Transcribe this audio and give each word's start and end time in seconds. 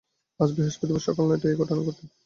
আজ 0.39 0.49
বৃহস্পতিবার 0.55 1.05
সকাল 1.07 1.23
নয়টায় 1.27 1.53
এ 1.53 1.59
ঘটনা 1.61 1.81
ঘটে। 1.83 2.03